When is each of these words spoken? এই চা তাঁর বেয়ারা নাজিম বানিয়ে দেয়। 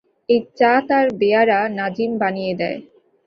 এই 0.29 0.39
চা 0.59 0.73
তাঁর 0.87 1.05
বেয়ারা 1.19 1.59
নাজিম 1.77 2.11
বানিয়ে 2.21 2.53
দেয়। 2.59 2.79